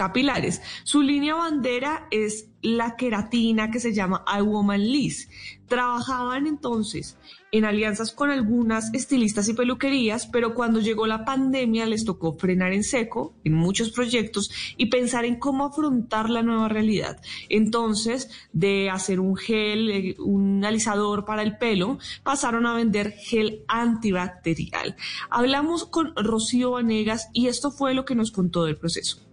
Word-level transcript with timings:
capilares. 0.00 0.62
Su 0.82 1.02
línea 1.02 1.34
bandera 1.34 2.06
es 2.10 2.48
la 2.62 2.96
queratina 2.96 3.70
que 3.70 3.80
se 3.80 3.92
llama 3.92 4.24
iWoman 4.38 4.80
Liz. 4.80 5.28
Trabajaban 5.66 6.46
entonces 6.46 7.18
en 7.52 7.66
alianzas 7.66 8.10
con 8.12 8.30
algunas 8.30 8.94
estilistas 8.94 9.46
y 9.50 9.52
peluquerías, 9.52 10.26
pero 10.26 10.54
cuando 10.54 10.80
llegó 10.80 11.06
la 11.06 11.26
pandemia 11.26 11.84
les 11.84 12.06
tocó 12.06 12.32
frenar 12.32 12.72
en 12.72 12.82
seco 12.82 13.34
en 13.44 13.52
muchos 13.52 13.90
proyectos 13.90 14.50
y 14.78 14.86
pensar 14.86 15.26
en 15.26 15.38
cómo 15.38 15.66
afrontar 15.66 16.30
la 16.30 16.42
nueva 16.42 16.70
realidad. 16.70 17.20
Entonces, 17.50 18.30
de 18.54 18.88
hacer 18.88 19.20
un 19.20 19.36
gel, 19.36 19.90
eh, 19.90 20.16
un 20.18 20.64
alisador 20.64 21.26
para 21.26 21.42
el 21.42 21.58
pelo, 21.58 21.98
pasaron 22.22 22.64
a 22.64 22.74
vender 22.74 23.12
gel 23.12 23.64
antibacterial. 23.68 24.96
Hablamos 25.28 25.84
con 25.84 26.16
Rocío 26.16 26.70
Vanegas 26.70 27.28
y 27.34 27.48
esto 27.48 27.70
fue 27.70 27.92
lo 27.92 28.06
que 28.06 28.14
nos 28.14 28.32
contó 28.32 28.64
del 28.64 28.78
proceso. 28.78 29.29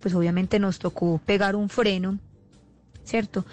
Pues 0.00 0.14
obviamente 0.14 0.58
nos 0.58 0.78
tocó 0.78 1.20
pegar 1.24 1.54
un 1.56 1.68
freno, 1.68 2.18
¿cierto? 3.04 3.44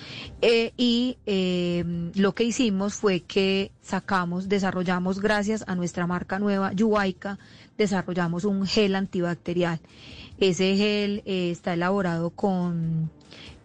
Eh, 0.41 0.71
y 0.77 1.17
eh, 1.25 1.83
lo 2.15 2.33
que 2.33 2.43
hicimos 2.43 2.95
fue 2.95 3.21
que 3.21 3.71
sacamos, 3.81 4.49
desarrollamos, 4.49 5.19
gracias 5.19 5.63
a 5.67 5.75
nuestra 5.75 6.07
marca 6.07 6.39
nueva, 6.39 6.73
Yuaica, 6.73 7.37
desarrollamos 7.77 8.45
un 8.45 8.65
gel 8.65 8.95
antibacterial. 8.95 9.79
Ese 10.39 10.75
gel 10.75 11.23
eh, 11.25 11.51
está 11.51 11.73
elaborado 11.73 12.29
con, 12.29 13.09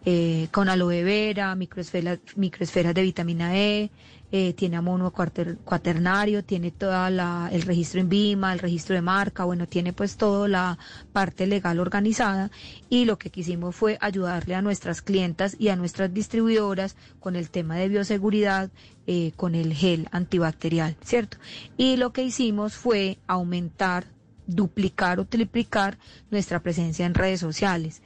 eh, 0.05 0.47
con 0.51 0.69
aloe 0.69 1.03
vera, 1.03 1.55
microesferas, 1.55 2.19
microesferas 2.35 2.93
de 2.93 3.01
vitamina 3.01 3.55
E, 3.57 3.89
eh, 4.35 4.53
tiene 4.53 4.77
amono 4.77 5.11
cuater- 5.13 5.59
cuaternario, 5.63 6.43
tiene 6.43 6.71
toda 6.71 7.07
el 7.51 7.61
registro 7.61 8.01
en 8.01 8.09
BIMA, 8.09 8.51
el 8.53 8.57
registro 8.59 8.95
de 8.95 9.01
marca, 9.01 9.43
bueno, 9.43 9.67
tiene 9.67 9.93
pues 9.93 10.17
toda 10.17 10.47
la 10.47 10.79
parte 11.11 11.45
legal 11.45 11.79
organizada 11.79 12.49
y 12.89 13.05
lo 13.05 13.19
que 13.19 13.29
quisimos 13.29 13.75
fue 13.75 13.99
ayudarle 14.01 14.55
a 14.55 14.63
nuestras 14.63 15.03
clientas 15.03 15.55
y 15.59 15.69
a 15.69 15.75
nuestras 15.75 16.11
distribuidoras 16.11 16.95
con 17.19 17.35
el 17.35 17.51
tema 17.51 17.75
de 17.75 17.89
bioseguridad, 17.89 18.71
eh, 19.05 19.33
con 19.35 19.53
el 19.53 19.71
gel 19.71 20.07
antibacterial, 20.11 20.95
¿cierto? 21.05 21.37
Y 21.77 21.97
lo 21.97 22.11
que 22.11 22.23
hicimos 22.23 22.73
fue 22.73 23.19
aumentar, 23.27 24.05
duplicar 24.47 25.19
o 25.19 25.25
triplicar 25.25 25.99
nuestra 26.31 26.59
presencia 26.59 27.05
en 27.05 27.13
redes 27.13 27.39
sociales. 27.39 28.01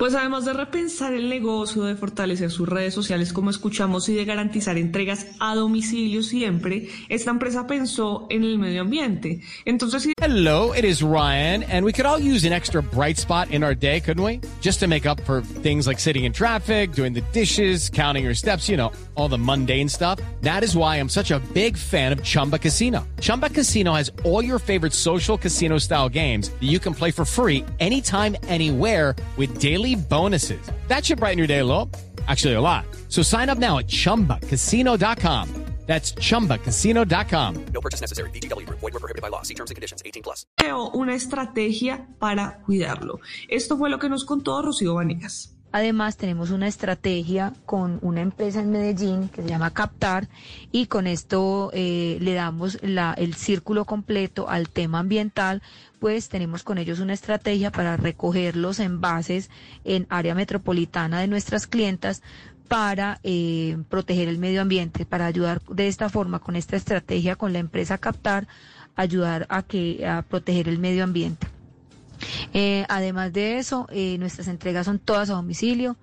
Pues 0.00 0.14
además 0.14 0.46
de 0.46 0.54
repensar 0.54 1.12
el 1.12 1.28
negocio, 1.28 1.82
de 1.82 1.94
fortalecer 1.94 2.50
sus 2.50 2.66
redes 2.66 2.94
sociales 2.94 3.34
como 3.34 3.50
escuchamos 3.50 4.08
y 4.08 4.14
de 4.14 4.24
garantizar 4.24 4.78
entregas 4.78 5.26
a 5.40 5.54
domicilio 5.54 6.22
siempre, 6.22 6.88
esta 7.10 7.30
empresa 7.30 7.66
pensó 7.66 8.26
en 8.30 8.42
el 8.42 8.58
medio 8.58 8.80
ambiente. 8.80 9.42
Entonces, 9.66 10.08
Hello, 10.18 10.72
it 10.72 10.86
is 10.86 11.02
Ryan, 11.02 11.64
and 11.64 11.84
we 11.84 11.92
could 11.92 12.06
all 12.06 12.18
use 12.18 12.46
an 12.46 12.52
extra 12.54 12.82
bright 12.82 13.18
spot 13.18 13.50
in 13.50 13.62
our 13.62 13.74
day, 13.74 14.00
couldn't 14.00 14.24
we? 14.24 14.40
Just 14.62 14.80
to 14.80 14.88
make 14.88 15.04
up 15.04 15.20
for 15.26 15.42
things 15.42 15.86
like 15.86 16.00
sitting 16.00 16.24
in 16.24 16.32
traffic, 16.32 16.92
doing 16.92 17.12
the 17.12 17.24
dishes, 17.34 17.90
counting 17.90 18.24
your 18.24 18.34
steps, 18.34 18.70
you 18.70 18.78
know, 18.78 18.90
all 19.16 19.28
the 19.28 19.36
mundane 19.36 19.90
stuff. 19.90 20.18
That 20.40 20.64
is 20.64 20.74
why 20.74 20.96
I'm 20.96 21.10
such 21.10 21.30
a 21.30 21.40
big 21.52 21.76
fan 21.76 22.12
of 22.12 22.22
Chumba 22.22 22.58
Casino. 22.58 23.06
Chumba 23.20 23.50
Casino 23.50 23.92
has 23.92 24.10
all 24.24 24.42
your 24.42 24.58
favorite 24.58 24.94
social 24.94 25.36
casino 25.36 25.76
style 25.76 26.08
games 26.08 26.48
that 26.48 26.68
you 26.70 26.78
can 26.78 26.94
play 26.94 27.10
for 27.10 27.26
free 27.26 27.66
anytime, 27.80 28.34
anywhere 28.48 29.14
with 29.36 29.58
daily 29.58 29.89
bonuses. 29.94 30.70
That 30.88 31.04
should 31.04 31.18
brighten 31.18 31.38
your 31.38 31.46
day 31.46 31.60
a 31.60 31.64
little. 31.64 31.90
Actually, 32.28 32.54
a 32.54 32.60
lot. 32.60 32.84
So 33.08 33.22
sign 33.22 33.48
up 33.48 33.58
now 33.58 33.78
at 33.78 33.88
chumbacasino.com. 33.88 35.70
That's 35.86 36.12
chumbacasino.com. 36.12 37.66
No 37.74 37.80
purchase 37.80 38.00
necessary. 38.00 38.30
BGW. 38.30 38.64
Void 38.68 38.92
were 38.92 39.00
prohibited 39.00 39.22
by 39.22 39.28
law. 39.28 39.42
See 39.42 39.54
terms 39.54 39.72
and 39.72 39.76
conditions. 39.76 40.02
18 40.06 40.22
plus. 40.22 40.46
creó 40.56 40.88
una 40.94 41.16
estrategia 41.16 42.06
para 42.20 42.60
cuidarlo. 42.64 43.18
Esto 43.48 43.76
fue 43.76 43.90
lo 43.90 43.98
que 43.98 44.08
nos 44.08 44.24
contó 44.24 44.62
Rocío 44.62 44.94
Vanegas. 44.94 45.52
Además, 45.72 46.16
tenemos 46.16 46.50
una 46.50 46.66
estrategia 46.66 47.52
con 47.64 48.00
una 48.02 48.22
empresa 48.22 48.60
en 48.60 48.72
Medellín 48.72 49.28
que 49.28 49.42
se 49.42 49.48
llama 49.48 49.70
Captar 49.70 50.28
y 50.72 50.86
con 50.86 51.06
esto 51.06 51.70
eh, 51.72 52.18
le 52.20 52.34
damos 52.34 52.78
el 52.82 53.34
círculo 53.34 53.84
completo 53.84 54.48
al 54.48 54.68
tema 54.68 54.98
ambiental, 54.98 55.62
pues 56.00 56.28
tenemos 56.28 56.64
con 56.64 56.78
ellos 56.78 56.98
una 56.98 57.12
estrategia 57.12 57.70
para 57.70 57.96
recoger 57.96 58.56
los 58.56 58.80
envases 58.80 59.48
en 59.84 60.06
área 60.10 60.34
metropolitana 60.34 61.20
de 61.20 61.28
nuestras 61.28 61.68
clientas 61.68 62.22
para 62.66 63.20
eh, 63.22 63.76
proteger 63.88 64.28
el 64.28 64.38
medio 64.38 64.62
ambiente, 64.62 65.04
para 65.04 65.26
ayudar 65.26 65.60
de 65.68 65.86
esta 65.86 66.08
forma 66.08 66.40
con 66.40 66.56
esta 66.56 66.76
estrategia 66.76 67.36
con 67.36 67.52
la 67.52 67.58
empresa 67.60 67.98
Captar, 67.98 68.48
ayudar 68.96 69.46
a 69.50 69.62
que 69.62 70.04
a 70.06 70.22
proteger 70.22 70.68
el 70.68 70.78
medio 70.78 71.04
ambiente. 71.04 71.46
Eh, 72.52 72.84
además 72.88 73.32
de 73.32 73.58
eso, 73.58 73.86
eh, 73.90 74.18
nuestras 74.18 74.48
entregas 74.48 74.86
son 74.86 74.98
todas 74.98 75.30
a 75.30 75.34
domicilio. 75.34 75.96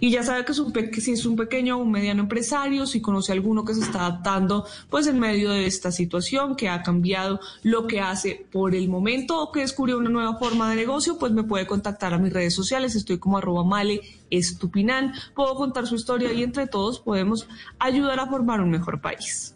Y 0.01 0.11
ya 0.11 0.23
sabe 0.23 0.45
que, 0.45 0.53
si 1.01 1.13
es 1.13 1.25
un 1.27 1.37
pequeño 1.37 1.79
o 1.79 1.83
un 1.83 1.91
mediano 1.91 2.23
empresario, 2.23 2.87
si 2.87 3.01
conoce 3.01 3.33
a 3.33 3.35
alguno 3.35 3.65
que 3.65 3.75
se 3.75 3.81
está 3.81 4.07
adaptando, 4.07 4.67
pues 4.91 5.07
en 5.07 5.19
medio 5.19 5.51
de 5.51 5.67
esta 5.67 5.91
situación, 5.93 6.57
que 6.57 6.69
ha 6.69 6.83
cambiado 6.83 7.41
lo 7.63 7.87
que 7.87 8.01
hace 8.01 8.47
por 8.51 8.75
el 8.75 8.89
momento 8.89 9.41
o 9.41 9.53
que 9.53 9.61
descubrió 9.61 9.99
una 9.99 10.11
nueva 10.11 10.37
forma 10.39 10.71
de 10.71 10.77
negocio, 10.77 11.19
pues 11.19 11.33
me 11.33 11.45
puede 11.45 11.67
contactar 11.67 12.15
a 12.15 12.19
mis 12.19 12.33
redes 12.33 12.55
sociales. 12.55 12.95
Estoy 12.95 13.19
como 13.19 13.39
arroba 13.39 13.65
male 13.65 14.01
estupinan. 14.31 15.13
Puedo 15.35 15.55
contar 15.55 15.87
su 15.87 15.95
historia 15.95 16.33
y 16.33 16.43
entre 16.43 16.67
todos 16.67 17.01
podemos 17.01 17.49
ayudar 17.79 18.21
a 18.21 18.27
formar 18.27 18.61
un 18.61 18.71
mejor 18.71 19.01
país. 19.01 19.55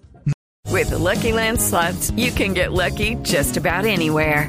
With 0.70 0.88
the 0.88 0.98
Lucky 0.98 1.32
Land 1.32 1.60
slots, 1.60 2.10
you 2.16 2.32
can 2.32 2.54
get 2.54 2.72
lucky 2.72 3.16
just 3.22 3.58
about 3.58 3.84
anywhere. 3.84 4.48